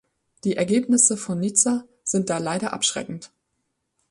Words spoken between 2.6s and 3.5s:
abschreckend.